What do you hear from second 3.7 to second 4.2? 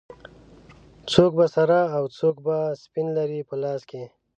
کې